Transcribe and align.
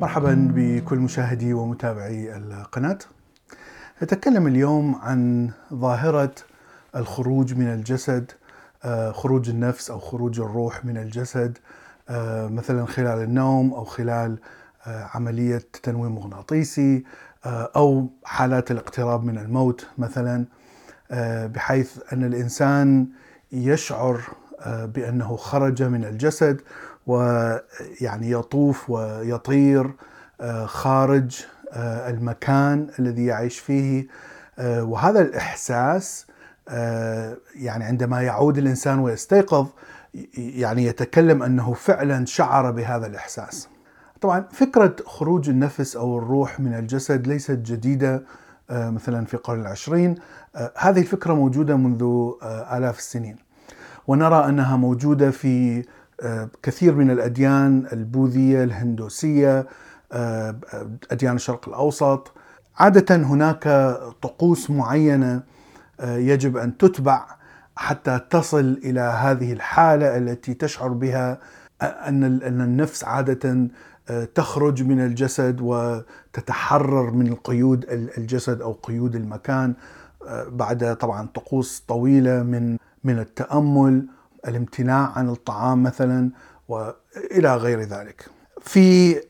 مرحبا 0.00 0.52
بكل 0.54 0.98
مشاهدي 0.98 1.52
ومتابعي 1.52 2.36
القناة. 2.36 2.98
نتكلم 4.02 4.46
اليوم 4.46 4.94
عن 4.94 5.50
ظاهرة 5.74 6.34
الخروج 6.96 7.54
من 7.54 7.66
الجسد، 7.66 8.30
خروج 9.12 9.48
النفس 9.50 9.90
أو 9.90 9.98
خروج 9.98 10.40
الروح 10.40 10.84
من 10.84 10.96
الجسد 10.96 11.58
آه، 12.08 12.48
مثلا 12.48 12.86
خلال 12.86 13.22
النوم 13.22 13.74
أو 13.74 13.84
خلال 13.84 14.38
آه، 14.86 15.10
عملية 15.14 15.62
تنويم 15.82 16.14
مغناطيسي 16.14 17.04
أو 17.46 18.08
حالات 18.24 18.70
الاقتراب 18.70 19.24
من 19.24 19.38
الموت 19.38 19.86
مثلا 19.98 20.44
بحيث 21.46 21.98
أن 22.12 22.24
الإنسان 22.24 23.08
يشعر 23.52 24.20
بأنه 24.66 25.36
خرج 25.36 25.82
من 25.82 26.04
الجسد 26.04 26.60
ويعني 27.06 28.30
يطوف 28.30 28.90
ويطير 28.90 29.90
آه، 30.40 30.66
خارج 30.66 31.44
آه، 31.72 32.10
المكان 32.10 32.90
الذي 32.98 33.26
يعيش 33.26 33.58
فيه 33.58 34.06
آه، 34.58 34.84
وهذا 34.84 35.20
الإحساس 35.20 36.26
يعني 37.54 37.84
عندما 37.84 38.22
يعود 38.22 38.58
الإنسان 38.58 38.98
ويستيقظ 38.98 39.66
يعني 40.34 40.84
يتكلم 40.84 41.42
أنه 41.42 41.72
فعلا 41.72 42.26
شعر 42.26 42.70
بهذا 42.70 43.06
الإحساس. 43.06 43.68
طبعا 44.20 44.44
فكرة 44.52 44.96
خروج 45.06 45.48
النفس 45.48 45.96
أو 45.96 46.18
الروح 46.18 46.60
من 46.60 46.74
الجسد 46.74 47.26
ليست 47.26 47.58
جديدة 47.58 48.22
مثلا 48.70 49.26
في 49.26 49.34
القرن 49.34 49.60
العشرين. 49.60 50.14
هذه 50.78 51.00
الفكرة 51.00 51.34
موجودة 51.34 51.76
منذ 51.76 52.30
آلاف 52.72 52.98
السنين. 52.98 53.36
ونرى 54.06 54.44
أنها 54.48 54.76
موجودة 54.76 55.30
في 55.30 55.84
كثير 56.62 56.94
من 56.94 57.10
الأديان 57.10 57.86
البوذية 57.92 58.64
الهندوسية 58.64 59.66
أديان 61.10 61.36
الشرق 61.36 61.68
الأوسط. 61.68 62.32
عادة 62.78 63.16
هناك 63.16 63.64
طقوس 64.22 64.70
معينة 64.70 65.42
يجب 66.02 66.56
أن 66.56 66.76
تتبع 66.76 67.26
حتى 67.76 68.20
تصل 68.30 68.80
إلى 68.84 69.00
هذه 69.00 69.52
الحالة 69.52 70.16
التي 70.16 70.54
تشعر 70.54 70.88
بها 70.88 71.38
أن 71.82 72.24
أن 72.24 72.60
النفس 72.60 73.04
عادة 73.04 73.68
تخرج 74.34 74.82
من 74.82 75.00
الجسد 75.00 75.60
وتتحرر 75.60 77.10
من 77.10 77.34
قيود 77.34 77.84
الجسد 78.18 78.62
أو 78.62 78.72
قيود 78.82 79.16
المكان 79.16 79.74
بعد 80.46 80.96
طبعا 80.96 81.28
طقوس 81.34 81.84
طويلة 81.88 82.42
من 82.42 82.76
من 83.04 83.18
التأمل 83.18 84.06
الامتناع 84.48 85.12
عن 85.16 85.28
الطعام 85.28 85.82
مثلا 85.82 86.30
وإلى 86.68 87.56
غير 87.56 87.80
ذلك. 87.80 88.26
في 88.60 89.20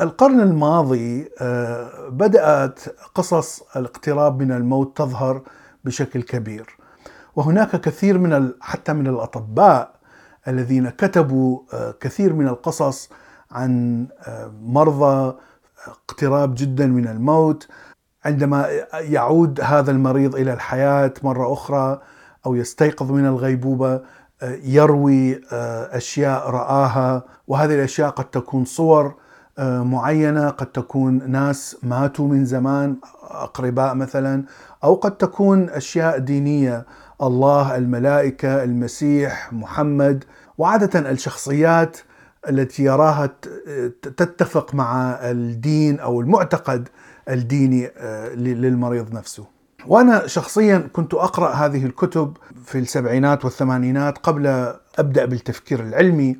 القرن 0.00 0.40
الماضي 0.40 1.28
آه، 1.40 2.08
بدأت 2.08 2.80
قصص 3.14 3.62
الاقتراب 3.76 4.42
من 4.42 4.52
الموت 4.52 4.96
تظهر 4.96 5.42
بشكل 5.84 6.22
كبير. 6.22 6.76
وهناك 7.36 7.80
كثير 7.80 8.18
من 8.18 8.52
حتى 8.60 8.92
من 8.92 9.06
الأطباء 9.06 9.94
الذين 10.48 10.90
كتبوا 10.90 11.60
آه، 11.72 11.94
كثير 12.00 12.32
من 12.32 12.48
القصص 12.48 13.10
عن 13.50 14.06
آه، 14.26 14.52
مرضى 14.62 15.36
اقتراب 15.86 16.54
جدا 16.54 16.86
من 16.86 17.08
الموت. 17.08 17.68
عندما 18.24 18.66
يعود 18.94 19.60
هذا 19.60 19.90
المريض 19.90 20.36
إلى 20.36 20.52
الحياة 20.52 21.14
مرة 21.22 21.52
أخرى 21.52 22.00
أو 22.46 22.54
يستيقظ 22.54 23.12
من 23.12 23.26
الغيبوبة 23.26 24.00
يروي 24.64 25.40
آه، 25.52 25.96
أشياء 25.96 26.50
رآها. 26.50 27.22
وهذه 27.48 27.74
الأشياء 27.74 28.10
قد 28.10 28.24
تكون 28.24 28.64
صور 28.64 29.06
آه، 29.06 29.21
معينة 29.58 30.48
قد 30.48 30.66
تكون 30.66 31.30
ناس 31.30 31.76
ماتوا 31.82 32.28
من 32.28 32.44
زمان 32.44 32.96
أقرباء 33.22 33.94
مثلا 33.94 34.44
أو 34.84 34.94
قد 34.94 35.16
تكون 35.16 35.70
أشياء 35.70 36.18
دينية 36.18 36.86
الله 37.22 37.76
الملائكة 37.76 38.64
المسيح 38.64 39.52
محمد 39.52 40.24
وعادة 40.58 41.10
الشخصيات 41.10 41.98
التي 42.48 42.84
يراها 42.84 43.30
تتفق 44.02 44.74
مع 44.74 45.18
الدين 45.22 46.00
أو 46.00 46.20
المعتقد 46.20 46.88
الديني 47.28 47.90
آه، 47.96 48.34
للمريض 48.34 49.14
نفسه. 49.14 49.44
وأنا 49.86 50.26
شخصيا 50.26 50.88
كنت 50.92 51.14
أقرأ 51.14 51.52
هذه 51.52 51.86
الكتب 51.86 52.36
في 52.64 52.78
السبعينات 52.78 53.44
والثمانينات 53.44 54.18
قبل 54.18 54.74
أبدأ 54.98 55.24
بالتفكير 55.24 55.80
العلمي. 55.80 56.36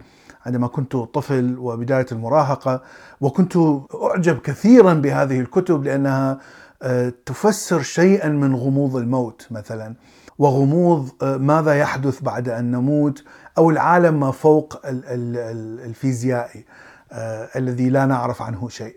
عندما 0.46 0.66
كنت 0.66 0.96
طفل 0.96 1.56
وبداية 1.58 2.06
المراهقة 2.12 2.82
وكنت 3.20 3.56
أعجب 4.02 4.38
كثيرا 4.38 4.94
بهذه 4.94 5.40
الكتب 5.40 5.84
لأنها 5.84 6.38
آه، 6.82 7.12
تفسر 7.26 7.82
شيئا 7.82 8.28
من 8.28 8.56
غموض 8.56 8.96
الموت 8.96 9.46
مثلا 9.50 9.94
وغموض 10.38 11.08
آه، 11.22 11.36
ماذا 11.36 11.74
يحدث 11.74 12.22
بعد 12.22 12.48
أن 12.48 12.70
نموت 12.70 13.24
أو 13.58 13.70
العالم 13.70 14.20
ما 14.20 14.30
فوق 14.30 14.80
الفيزيائي 14.84 16.64
آه، 17.12 17.48
الذي 17.56 17.88
لا 17.90 18.06
نعرف 18.06 18.42
عنه 18.42 18.68
شيء. 18.68 18.96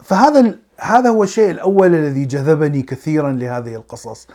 فهذا 0.00 0.58
هذا 0.80 1.10
هو 1.10 1.22
الشيء 1.22 1.50
الأول 1.50 1.94
الذي 1.94 2.24
جذبني 2.24 2.82
كثيرا 2.82 3.32
لهذه 3.32 3.74
القصص. 3.74 4.28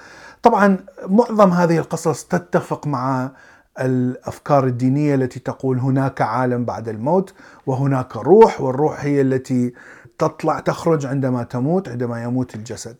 طبعا 0.44 0.78
معظم 1.08 1.52
هذه 1.52 1.78
القصص 1.78 2.24
تتفق 2.24 2.88
مع 2.88 3.32
الأفكار 3.80 4.66
الدينية 4.66 5.16
التي 5.16 5.40
تقول 5.40 5.80
هناك 5.80 6.22
عالم 6.22 6.66
بعد 6.66 6.90
الموت 6.90 7.34
وهناك 7.66 8.16
روح 8.16 8.62
والروح 8.62 9.04
هي 9.04 9.22
التي 9.22 9.74
تطلع 10.20 10.60
تخرج 10.60 11.06
عندما 11.06 11.44
تموت 11.44 11.90
عندما 11.90 12.24
يموت 12.24 12.56
الجسد. 12.56 12.96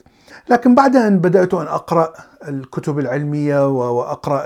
لكن 0.50 0.76
بعد 0.76 0.96
أن 0.96 1.20
بدأت 1.20 1.54
أن 1.54 1.68
أقرأ 1.68 2.14
الكتب 2.48 3.00
العلمية 3.00 3.68
وأقرأ 3.70 4.44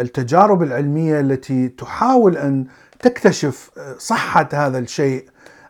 التجارب 0.00 0.62
العلمية 0.62 1.20
التي 1.20 1.68
تحاول 1.68 2.36
أن 2.36 2.66
تكتشف 3.00 3.70
صحة 3.98 4.48
هذا 4.52 4.78
الشيء 4.78 5.24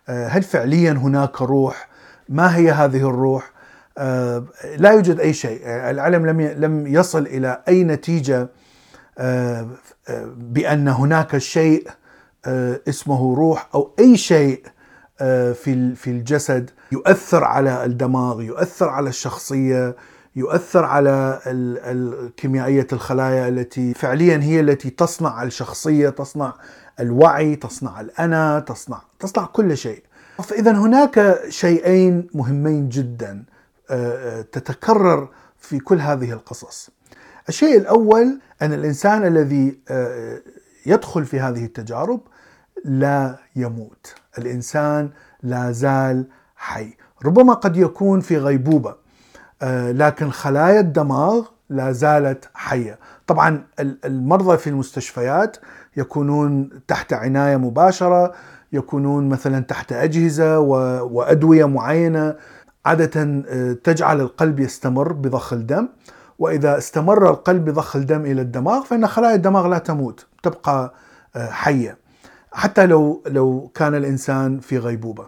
هل 0.09 0.43
فعليا 0.43 0.93
هناك 0.93 1.43
روح؟ 1.43 1.89
ما 2.29 2.57
هي 2.57 2.71
هذه 2.71 3.09
الروح؟ 3.09 3.55
آه، 3.99 4.45
لا 4.77 4.91
يوجد 4.91 5.21
أي 5.21 5.33
شيء. 5.33 5.61
العلم 5.65 6.27
لم 6.27 6.41
لم 6.41 6.87
يصل 6.87 7.27
إلى 7.27 7.63
أي 7.69 7.85
نتيجة 7.85 8.41
آه، 8.41 8.43
آه، 8.43 8.49
بأن 10.37 10.89
هناك 10.89 11.39
شيء 11.39 11.89
اسمه 12.89 13.35
روح 13.37 13.69
أو 13.75 13.95
أي 13.99 14.17
شيء 14.17 14.63
في 15.55 15.95
في 15.95 16.11
الجسد 16.11 16.71
يؤثر 16.93 17.45
على 17.45 17.85
الدماغ 17.85 18.43
يؤثر 18.43 18.89
على 18.89 19.09
الشخصية 19.09 19.97
يؤثر 20.37 20.85
على 20.85 21.41
كيميائيه 22.37 22.87
الخلايا 22.93 23.49
التي 23.49 23.95
فعليا 23.95 24.43
هي 24.43 24.61
التي 24.61 24.91
تصنع 24.91 25.43
الشخصية 25.43 26.09
تصنع 26.09 26.55
الوعي 27.01 27.57
تصنع 27.57 28.01
الأنا 28.01 28.61
تصنع 28.61 29.03
تصنع 29.21 29.47
كل 29.47 29.77
شيء 29.77 30.03
فاذا 30.43 30.73
هناك 30.73 31.41
شيئين 31.49 32.29
مهمين 32.35 32.89
جدا 32.89 33.45
آه، 33.91 34.39
آه، 34.39 34.43
تتكرر 34.43 35.29
في 35.59 35.79
كل 35.79 36.01
هذه 36.01 36.33
القصص. 36.33 36.91
الشيء 37.49 37.77
الأول 37.77 38.41
أن 38.63 38.73
الإنسان 38.73 39.27
الذي 39.27 39.79
آه، 39.89 40.41
يدخل 40.87 41.25
في 41.25 41.41
هذه 41.41 41.65
التجارب 41.65 42.21
لا 42.85 43.37
يموت، 43.57 44.15
الإنسان 44.39 45.11
لا 45.43 45.73
زال 45.73 46.27
حي، 46.57 46.97
ربما 47.25 47.55
قد 47.55 47.77
يكون 47.77 48.21
في 48.21 48.39
غيبوبة 48.39 49.05
لكن 49.93 50.31
خلايا 50.31 50.81
الدماغ 50.81 51.47
لا 51.71 51.93
زالت 51.93 52.49
حية. 52.55 52.99
طبعا 53.27 53.65
المرضى 53.81 54.59
في 54.59 54.71
المستشفيات 54.71 55.57
يكونون 55.97 56.71
تحت 56.89 57.13
عناية 57.13 57.57
مباشرة 57.57 58.33
يكونون 58.73 59.29
مثلا 59.29 59.61
تحت 59.61 59.93
أجهزة 59.93 60.59
وأدوية 60.59 61.65
معينة. 61.65 62.35
عادة 62.87 63.45
آه، 63.49 63.73
تجعل 63.73 64.21
القلب 64.21 64.61
يستمر 64.61 65.13
بضخ 65.13 65.53
الدم. 65.53 65.89
وإذا 66.39 66.79
استمر 66.79 67.31
القلب 67.31 67.65
بضخ 67.65 67.97
الدم 67.97 68.21
إلى 68.27 68.43
الدماغ 68.43 68.85
فإن 68.85 69.07
خلايا 69.07 69.35
الدماغ 69.35 69.67
لا 69.67 69.79
تموت 69.79 70.27
تبقى 70.43 70.95
آه، 71.37 71.51
حية. 71.51 71.99
حتى 72.53 72.87
لو 72.87 73.23
لو 73.27 73.71
كان 73.75 73.95
الإنسان 73.95 74.61
في 74.61 74.79
غيبوبة. 74.79 75.27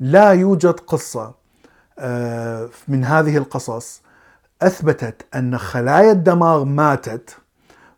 لا 0.00 0.30
يوجد 0.32 0.80
قصة 0.80 1.34
آه، 1.98 2.68
من 2.88 3.04
هذه 3.04 3.36
القصص 3.36 4.02
أثبتت 4.62 5.26
أن 5.34 5.58
خلايا 5.58 6.12
الدماغ 6.12 6.64
ماتت 6.64 7.36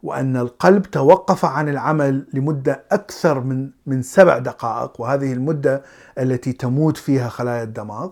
وأن 0.02 0.36
القلب 0.36 0.82
توقف 0.82 1.44
عن 1.44 1.68
العمل 1.68 2.26
لمدة 2.32 2.84
أكثر 2.92 3.40
من 3.40 3.70
من 3.86 4.02
سبع 4.02 4.38
دقائق 4.38 5.00
وهذه 5.00 5.32
المدة 5.32 5.82
التي 6.18 6.52
تموت 6.52 6.96
فيها 6.96 7.28
خلايا 7.28 7.62
الدماغ. 7.62 8.10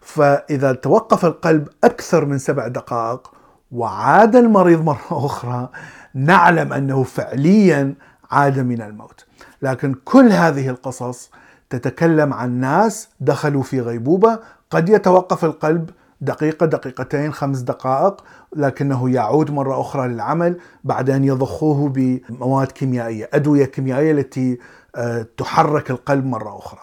فإذا 0.00 0.72
توقف 0.72 1.24
القلب 1.24 1.68
أكثر 1.84 2.24
من 2.24 2.38
سبع 2.38 2.68
دقائق 2.68 3.33
وعاد 3.72 4.36
المريض 4.36 4.82
مرة 4.82 5.06
أخرى 5.26 5.68
نعلم 6.14 6.72
أنه 6.72 7.02
فعليا 7.02 7.94
عاد 8.30 8.58
من 8.58 8.82
الموت. 8.82 9.26
لكن 9.62 9.94
كل 10.04 10.32
هذه 10.32 10.68
القصص 10.68 11.30
تتكلم 11.70 12.32
عن 12.34 12.50
ناس 12.50 13.08
دخلوا 13.20 13.62
في 13.62 13.80
غيبوبة 13.80 14.38
قد 14.70 14.88
يتوقف 14.88 15.44
القلب 15.44 15.90
دقيقة 16.20 16.66
دقيقتين 16.66 17.32
خمس 17.32 17.58
دقائق 17.58 18.24
لكنه 18.56 19.10
يعود 19.10 19.50
مرة 19.50 19.80
أخرى 19.80 20.08
للعمل 20.08 20.58
بعد 20.84 21.10
أن 21.10 21.24
يضخوه 21.24 21.88
بمواد 21.88 22.72
كيميائية 22.72 23.30
أدوية 23.32 23.64
كيميائية 23.64 24.12
التي 24.12 24.58
آه، 24.96 25.26
تحرك 25.36 25.90
القلب 25.90 26.26
مرة 26.26 26.58
أخرى. 26.58 26.80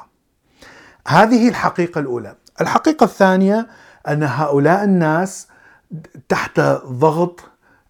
هذه 1.08 1.50
الحقيقة 1.50 2.00
الأولى. 2.00 2.36
الحقيقة 2.62 3.04
الثانية 3.04 3.68
أن 4.08 4.24
هؤلاء 4.24 4.84
الناس 4.84 5.48
تحت 6.30 6.60
ضغط 6.86 7.40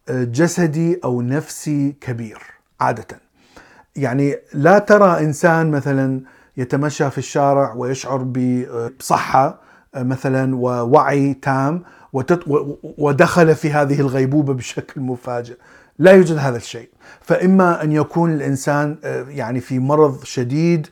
آه، 0.10 0.24
جسدي 0.24 1.00
أو 1.04 1.22
نفسي 1.22 1.96
كبير 2.02 2.42
عادة. 2.82 3.20
يعني 3.96 4.36
لا 4.54 4.80
ترى 4.80 5.20
إنسان 5.20 5.72
مثلا 5.72 6.22
يتمشى 6.58 7.10
في 7.10 7.18
الشارع 7.18 7.74
ويشعر 7.74 8.24
بصحة 9.00 9.62
مثلا 9.96 10.56
ووعي 10.56 11.34
تام 11.34 11.84
ودخل 12.98 13.56
في 13.56 13.72
هذه 13.72 14.00
الغيبوبة 14.00 14.54
بشكل 14.54 15.02
مفاجئ. 15.02 15.58
لا 16.00 16.12
يوجد 16.12 16.38
هذا 16.38 16.58
الشيء. 16.58 16.90
فإما 17.22 17.84
أن 17.84 17.92
يكون 17.92 18.34
الإنسان 18.34 18.98
آه، 19.04 19.26
يعني 19.30 19.60
في 19.60 19.80
مرض 19.80 20.24
شديد 20.24 20.88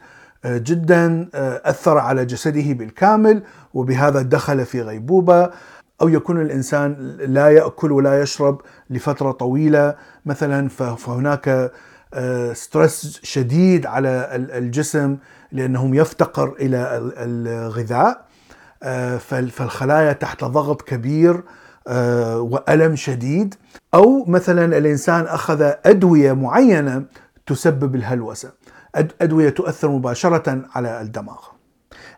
آه، 0.45 0.57
جدا 0.57 1.29
آه، 1.35 1.61
أثر 1.65 1.97
على 1.97 2.25
جسده 2.25 2.73
بالكامل 2.73 3.43
وبهذا 3.73 4.21
دخل 4.21 4.65
في 4.65 4.81
غيبوبة. 4.81 5.49
أو 6.01 6.09
يكون 6.09 6.41
الإنسان 6.41 7.17
لا 7.19 7.49
يأكل 7.49 7.91
ولا 7.91 8.21
يشرب 8.21 8.61
لفترة 8.89 9.31
طويلة 9.31 9.95
مثلا 10.25 10.69
فهناك 10.69 11.71
ستريس 12.53 13.19
شديد 13.23 13.85
على 13.85 14.29
الجسم 14.35 15.17
لأنه 15.51 15.95
يفتقر 15.95 16.55
إلى 16.59 17.11
الغذاء 17.17 18.29
آه، 18.83 19.17
فالخلايا 19.17 20.13
تحت 20.13 20.43
ضغط 20.43 20.81
كبير 20.81 21.43
آه، 21.87 22.39
وألم 22.39 22.95
شديد. 22.95 23.55
أو 23.93 24.25
مثلا 24.25 24.77
الإنسان 24.77 25.25
أخذ 25.25 25.71
أدوية 25.85 26.33
معينة 26.33 27.03
تسبب 27.45 27.95
الهلوسة. 27.95 28.51
أدوية 29.21 29.49
تؤثر 29.49 29.89
مباشرة 29.89 30.61
على 30.75 31.01
الدماغ. 31.01 31.58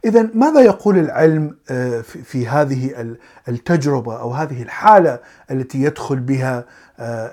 اذا 0.05 0.29
ماذا 0.33 0.61
يقول 0.61 0.97
العلم 0.97 1.55
آه، 1.69 2.01
في 2.01 2.47
هذه 2.47 3.15
التجربة 3.47 4.19
أو 4.19 4.31
هذه 4.31 4.61
الحالة 4.63 5.19
التي 5.51 5.81
يدخل 5.81 6.19
بها 6.19 6.65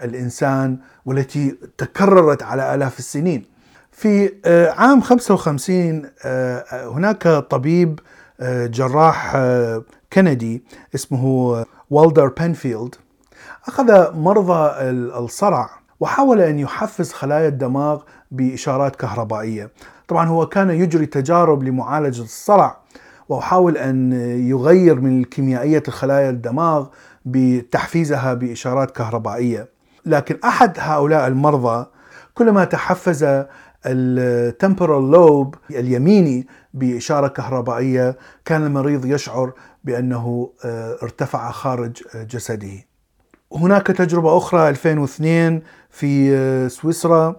الإنسان 0.05 0.79
والتي 1.07 1.57
تكررت 1.79 2.43
على 2.43 2.75
آلاف 2.75 2.99
السنين؟ 2.99 3.45
في 3.93 4.33
عام 4.77 5.01
55 5.01 6.03
هناك 6.73 7.29
طبيب 7.29 8.01
جراح 8.41 9.33
آه، 9.37 9.83
كندي 10.13 10.63
اسمه 10.95 11.65
والدر 11.91 12.29
بنفيلد 12.29 12.95
أخذ 13.69 14.15
مرضى 14.17 14.71
الصرع 15.19 15.71
وحاول 16.01 16.41
أن 16.41 16.59
يحفز 16.59 17.13
خلايا 17.13 17.49
الدماغ 17.49 18.03
بإشارات 18.31 18.97
كهربائية. 18.97 19.71
طبعا 20.09 20.29
هو 20.29 20.47
كان 20.47 20.71
يجري 20.71 21.07
تجارب 21.07 21.63
لمعالجة 21.63 22.23
الصرع 22.23 22.77
وحاول 23.29 23.77
أن 23.77 24.13
يغير 24.49 25.01
من 25.01 25.25
كيميائية 25.25 25.83
خلايا 25.89 26.31
الدماغ 26.31 26.87
بتحفيزها 27.25 28.35
بإشارات 28.35 28.91
كهربائية. 28.91 29.69
لكن 30.07 30.39
أحد 30.45 30.73
هؤلاء 30.79 31.27
المرضى 31.27 31.87
كلما 32.35 32.65
تحفز 32.65 33.45
التمبرال 33.87 35.11
لوب 35.11 35.55
اليميني 35.71 36.47
بإشارة 36.75 37.29
كهربائية 37.29 38.17
كان 38.45 38.65
المريض 38.67 39.05
يشعر 39.07 39.53
بأنه 39.85 40.51
آه، 40.65 40.97
ارتفع 41.03 41.51
خارج 41.51 42.03
جسده. 42.15 42.87
هناك 43.53 43.87
تجربة 43.87 44.37
أخرى 44.37 44.69
2002 44.69 45.63
في 45.91 46.35
آه، 46.37 46.69
سويسرا. 46.69 47.37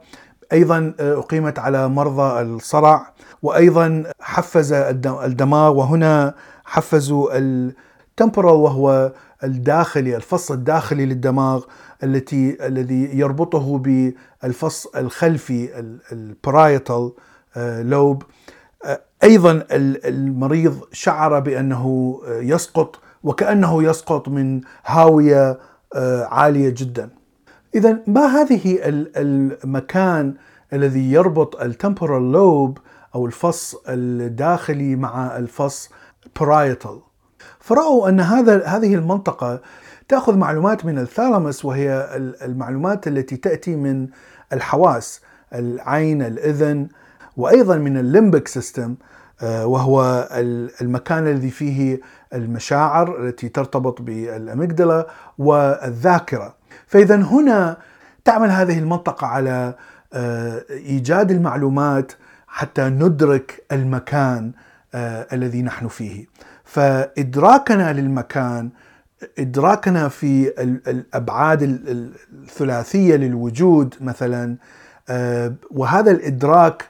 أيضا 0.53 0.93
أقيمت 0.99 1.59
على 1.59 1.87
مرضى 1.89 2.41
الصرع 2.41 3.13
وأيضا 3.41 4.03
حفز 4.19 4.73
الدماغ 4.73 5.71
وهنا 5.77 6.35
حفزوا 6.65 7.37
ال 7.37 7.50
temporal 7.50 8.55
وهو 8.55 9.11
الداخلي 9.43 10.15
الفص 10.15 10.51
الداخلي 10.51 11.05
للدماغ 11.05 11.63
التي 12.03 12.67
الذي 12.67 13.09
يربطه 13.19 13.77
بالفص 13.77 14.87
الخلفي 14.87 15.69
ال 16.11 16.22
parietal 16.22 17.11
lobe 17.89 18.23
أيضا 19.23 19.63
المريض 19.71 20.79
شعر 20.91 21.39
بأنه 21.39 22.15
يسقط 22.27 22.99
وكأنه 23.23 23.83
يسقط 23.83 24.29
من 24.29 24.61
هاوية 24.85 25.59
آه، 25.95 26.25
عالية 26.25 26.69
جدا. 26.77 27.09
اذا 27.75 27.99
ما 28.07 28.25
هذه 28.25 28.79
المكان 29.17 30.33
الذي 30.73 31.11
يربط 31.11 31.61
ال 31.61 31.69
temporal 31.69 32.31
lobe 32.31 32.77
أو 33.15 33.25
الفص 33.25 33.75
الداخلي 33.87 34.95
مع 34.95 35.37
الفص 35.37 35.89
parietal 36.39 36.99
فرأوا 37.59 38.09
أن 38.09 38.19
هذا 38.19 38.65
هذه 38.65 38.95
المنطقة 38.95 39.61
تأخذ 40.07 40.37
معلومات 40.37 40.85
من 40.85 40.97
ال 40.97 41.05
thalamus 41.05 41.65
وهي 41.65 42.09
المعلومات 42.41 43.07
التي 43.07 43.37
تأتي 43.37 43.75
من 43.75 44.07
الحواس 44.53 45.21
العين 45.53 46.21
الإذن 46.21 46.87
وأيضا 47.37 47.75
من 47.75 47.97
الليمبك 47.97 48.47
سيستم 48.47 48.95
آه، 49.41 49.65
وهو 49.65 50.27
المكان 50.81 51.27
الذي 51.27 51.49
فيه 51.49 51.99
المشاعر 52.33 53.25
التي 53.25 53.49
ترتبط 53.49 54.01
بالأميجدلا 54.01 55.07
والذاكرة. 55.37 56.58
فإذا 56.87 57.15
هنا 57.15 57.77
تعمل 58.25 58.49
هذه 58.49 58.79
المنطقة 58.79 59.27
على 59.27 59.75
آه، 60.13 60.63
إيجاد 60.69 61.31
المعلومات 61.31 62.11
حتى 62.47 62.81
ندرك 62.81 63.63
المكان 63.71 64.51
آه، 64.93 65.27
الذي 65.33 65.61
نحن 65.61 65.87
فيه. 65.87 66.25
فإدراكنا 66.63 67.93
للمكان 67.93 68.69
إدراكنا 69.39 70.07
في 70.07 70.53
الأبعاد 70.87 71.61
الثلاثية 72.31 73.15
للوجود 73.15 73.95
مثلا 74.01 74.55
وهذا 75.71 76.11
الإدراك 76.11 76.89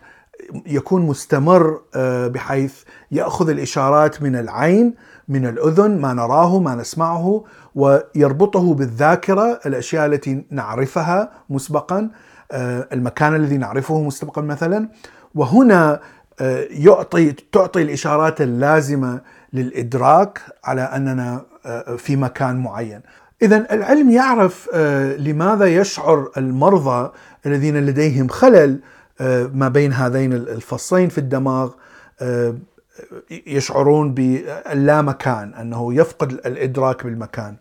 يكون 0.65 1.01
مستمر 1.01 1.81
آه، 1.96 2.27
بحيث 2.27 2.84
يأخذ 3.12 3.50
الإشارات 3.50 4.22
من 4.22 4.36
العين 4.36 4.93
من 5.29 5.45
الأذن 5.45 6.01
ما 6.01 6.13
نراه 6.13 6.59
ما 6.59 6.75
نسمعه 6.75 7.43
ويربطه 7.75 8.74
بالذاكرة 8.74 9.59
الأشياء 9.65 10.05
التي 10.05 10.45
نعرفها 10.51 11.31
مسبقا 11.50 12.09
آه، 12.51 12.88
المكان 12.93 13.36
الذي 13.36 13.57
نعرفه 13.57 14.01
مسبقا 14.01 14.41
مثلا 14.41 14.89
وهنا 15.36 16.00
آه، 16.39 16.65
يعطي 16.69 17.31
تعطي 17.31 17.81
الإشارات 17.81 18.41
اللازمة 18.41 19.21
للإدراك 19.53 20.41
على 20.63 20.81
أننا 20.81 21.41
في 21.98 22.15
مكان 22.15 22.63
معين. 22.63 23.01
اذا 23.41 23.74
العلم 23.74 24.09
يعرف 24.09 24.75
لماذا 25.17 25.65
يشعر 25.65 26.31
المرضى 26.38 27.12
الذين 27.45 27.86
لديهم 27.86 28.27
خلل 28.27 28.79
ما 29.53 29.67
بين 29.67 29.93
هذين 29.93 30.33
الفصين 30.33 31.09
في 31.09 31.17
الدماغ 31.17 31.71
آه، 32.21 32.55
يشعرون 33.48 34.13
باللامكان 34.13 35.53
أنه 35.53 35.94
يفقد 35.94 36.32
الإدراك 36.32 37.03
بالمكان. 37.03 37.56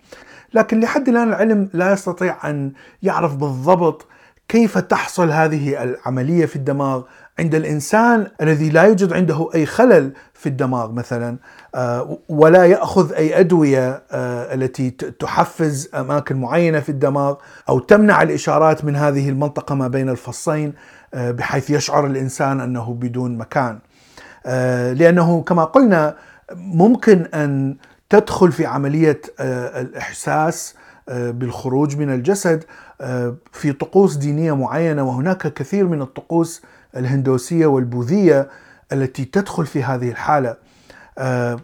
لكن 0.55 0.81
لحد 0.81 1.09
الآن 1.09 1.29
العلم 1.29 1.69
لا 1.73 1.93
يستطيع 1.93 2.51
أن 2.51 2.73
يعرف 3.03 3.35
بالضبط 3.37 4.07
كيف 4.49 4.79
تحصل 4.79 5.31
هذه 5.31 5.83
العملية 5.83 6.47
في 6.47 6.57
الدماغ 6.57 7.03
عند 7.39 7.55
الإنسان 7.55 8.27
الذي 8.41 8.71
لا 8.71 8.83
يوجد 8.83 9.13
عنده 9.13 9.49
أي 9.55 9.67
خلل 9.67 10.13
في 10.35 10.49
الدماغ 10.49 10.93
مثلا 10.93 11.37
آه، 11.75 12.19
ولا 12.29 12.65
يأخذ 12.65 13.13
أي 13.13 13.41
أدوية 13.41 14.03
آه، 14.11 14.55
التي 14.55 14.91
تحفز 14.91 15.89
أماكن 15.95 16.37
معينة 16.37 16.81
في 16.81 16.89
الدماغ 16.89 17.35
أو 17.69 17.79
تمنع 17.79 18.23
الإشارات 18.23 18.85
من 18.85 18.97
هذه 18.97 19.29
المنطقة 19.29 19.75
ما 19.75 19.89
بين 19.89 20.09
الفصين 20.09 20.73
آه، 21.15 21.31
بحيث 21.31 21.71
يشعر 21.71 22.07
الإنسان 22.07 22.61
أنه 22.61 22.95
بدون 22.95 23.39
مكان. 23.39 23.79
لأنه 24.95 25.43
كما 25.43 25.65
قلنا 25.65 26.17
ممكن 26.57 27.27
أن 27.35 27.77
تدخل 28.11 28.53
في 28.53 28.67
عملية 28.67 29.21
الإحساس 29.41 30.75
بالخروج 31.09 31.97
من 31.97 32.15
الجسد 32.15 32.65
في 33.53 33.73
طقوس 33.81 34.17
دينية 34.17 34.57
معينة 34.57 35.03
وهناك 35.03 35.53
كثير 35.53 35.87
من 35.87 36.03
الطقوس 36.03 36.63
الهندوسية 36.97 37.67
والبوذية 37.67 38.49
التي 38.93 39.25
تدخل 39.25 39.67
في 39.67 39.83
هذه 39.83 40.11
الحالة. 40.11 40.57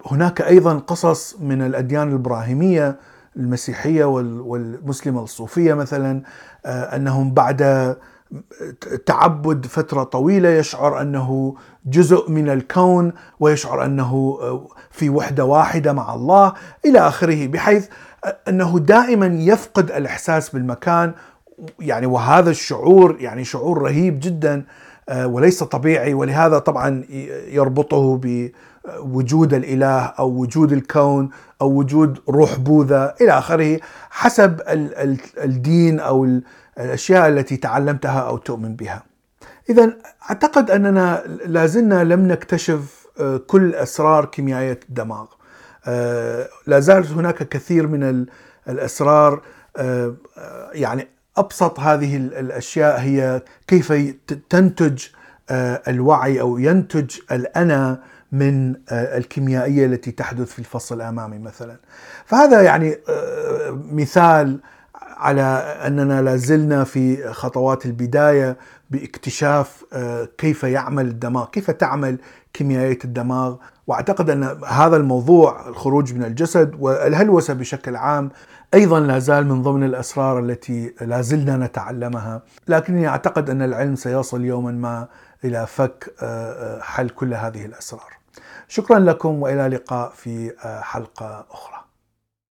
هناك 0.07 0.41
أيضا 0.43 0.79
قصص 0.79 1.37
من 1.41 1.63
الأديان 1.63 2.09
الإبراهيمية 2.09 2.97
المسيحية 3.37 4.05
والمسلمة 4.05 5.23
الصوفية 5.23 5.75
مثلا 5.75 6.23
أنهم 6.67 7.35
بعد 7.35 7.97
تعبد 9.07 9.67
فترة 9.67 10.03
طويلة 10.03 10.49
يشعر 10.49 11.01
أنه 11.01 11.55
جزء 11.87 12.31
من 12.31 12.49
الكون 12.51 13.13
ويشعر 13.41 13.85
أنه 13.85 14.39
في 14.91 15.11
وحدة 15.11 15.45
واحدة 15.45 15.93
مع 15.93 16.15
الله 16.15 16.53
إلى 16.87 16.99
آخره 16.99 17.47
بحيث 17.47 17.89
أنه 18.49 18.79
دائما 18.79 19.27
يفقد 19.27 19.91
الإحساس 19.91 20.51
بالمكان. 20.51 21.13
يعني 21.81 22.07
وهذا 22.07 22.51
الشعور 22.51 23.17
يعني 23.21 23.45
شعور 23.45 23.83
رهيب 23.83 24.21
جدا 24.23 24.65
وليس 25.25 25.63
طبيعي 25.63 26.15
ولهذا 26.15 26.59
طبعا 26.59 27.05
يربطه 27.49 28.21
بوجود 28.85 29.55
الإله 29.55 30.01
أو 30.05 30.29
وجود 30.29 30.73
الكون 30.73 31.31
أو 31.61 31.73
وجود 31.73 32.21
روح 32.29 32.57
بوذا 32.57 33.15
إلى 33.21 33.39
آخره 33.39 33.81
حسب 34.11 34.61
الدين 35.39 36.01
أو 36.01 36.41
الأشياء 36.79 37.29
التي 37.29 37.57
تعلمتها 37.57 38.21
أو 38.21 38.37
تؤمن 38.37 38.77
بها. 38.77 39.03
اذا 39.71 39.97
أعتقد 40.31 40.71
أننا 40.71 41.23
لازلنا 41.47 42.05
لم 42.05 42.29
نكتشف 42.29 43.07
آه، 43.21 43.37
كل 43.37 43.75
أسرار 43.75 44.25
كيميائية 44.25 44.81
الدماغ. 44.89 45.27
آه، 45.87 46.49
لا 46.67 46.81
زالت 46.81 47.11
هناك 47.11 47.49
كثير 47.49 47.87
من 47.87 48.27
الأسرار 48.69 49.43
آه، 49.77 50.15
يعني 50.73 51.09
أبسط 51.37 51.81
هذه 51.81 52.17
الأشياء 52.17 53.01
هي 53.01 53.43
كيف 53.67 53.93
تنتج 54.51 55.05
الوعي 55.89 56.41
أو 56.41 56.59
ينتج 56.59 57.19
الأنا 57.33 58.01
من 58.35 58.75
الكيميائية 58.93 59.87
التي 59.87 60.11
تحدث 60.11 60.53
في 60.53 60.59
الفصل 60.59 60.97
الأمامي 60.97 61.39
مثلا. 61.39 61.77
فهذا 62.25 62.63
يعني 62.63 62.99
مثال 63.93 64.61
على 65.17 65.43
أننا 65.87 66.23
لازلنا 66.23 66.85
في 66.85 67.33
خطوات 67.33 67.87
البداية 67.87 68.57
باكتشاف 68.91 69.85
آه، 69.93 70.29
كيف 70.39 70.65
يعمل 70.65 71.07
الدماغ، 71.07 71.47
كيف 71.47 71.71
تعمل 71.71 72.19
كيميائية 72.53 72.99
الدماغ، 73.05 73.57
وأعتقد 73.87 74.31
أن 74.31 74.59
هذا 74.67 74.97
الموضوع 74.97 75.69
الخروج 75.69 76.15
من 76.15 76.25
الجسد 76.25 76.75
والهلوسة 76.79 77.55
بشكل 77.55 77.97
عام 77.97 78.31
أيضا 78.75 79.01
لا 79.01 79.19
زال 79.19 79.47
من 79.47 79.63
ضمن 79.63 79.85
الأسرار 79.85 80.39
التي 80.39 80.95
لازلنا 81.01 81.57
نتعلمها، 81.57 82.43
لكني 82.69 83.09
أعتقد 83.09 83.51
أن 83.51 83.63
العلم 83.63 83.97
سيصل 83.97 84.45
يوما 84.45 84.71
ما 84.73 85.09
إلى 85.45 85.67
فك 85.67 86.15
آه، 86.23 86.77
آه، 86.79 86.81
حل 86.81 87.09
كل 87.09 87.35
هذه 87.35 87.65
الأسرار. 87.65 88.24
شكرا 88.69 88.99
لكم 88.99 89.43
وإلى 89.43 89.67
اللقاء 89.67 90.11
في 90.11 90.53
حلقة 90.83 91.47
أخرى. 91.51 91.74